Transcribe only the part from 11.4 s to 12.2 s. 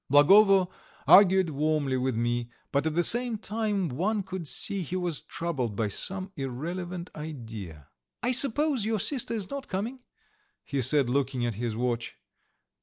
at his watch.